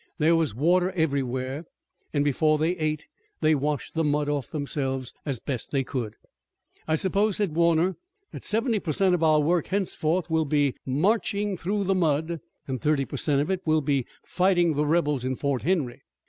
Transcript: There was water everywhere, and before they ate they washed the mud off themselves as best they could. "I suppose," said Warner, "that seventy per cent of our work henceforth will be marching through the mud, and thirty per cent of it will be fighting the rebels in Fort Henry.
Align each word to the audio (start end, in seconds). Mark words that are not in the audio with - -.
There 0.17 0.35
was 0.35 0.55
water 0.55 0.89
everywhere, 0.93 1.63
and 2.11 2.25
before 2.25 2.57
they 2.57 2.71
ate 2.77 3.05
they 3.41 3.53
washed 3.53 3.93
the 3.93 4.03
mud 4.03 4.29
off 4.29 4.49
themselves 4.49 5.13
as 5.27 5.37
best 5.39 5.69
they 5.69 5.83
could. 5.83 6.15
"I 6.87 6.95
suppose," 6.95 7.37
said 7.37 7.53
Warner, 7.55 7.97
"that 8.31 8.43
seventy 8.43 8.79
per 8.79 8.93
cent 8.93 9.13
of 9.13 9.21
our 9.21 9.39
work 9.39 9.67
henceforth 9.67 10.27
will 10.27 10.45
be 10.45 10.73
marching 10.87 11.55
through 11.55 11.83
the 11.83 11.93
mud, 11.93 12.39
and 12.67 12.81
thirty 12.81 13.05
per 13.05 13.17
cent 13.17 13.41
of 13.41 13.51
it 13.51 13.61
will 13.63 13.81
be 13.81 14.07
fighting 14.23 14.73
the 14.73 14.87
rebels 14.87 15.23
in 15.23 15.35
Fort 15.35 15.61
Henry. 15.61 16.01